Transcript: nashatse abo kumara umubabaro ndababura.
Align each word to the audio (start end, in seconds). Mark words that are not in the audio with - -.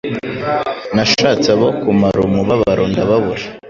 nashatse 0.95 1.47
abo 1.55 1.67
kumara 1.81 2.19
umubabaro 2.27 2.83
ndababura. 2.91 3.43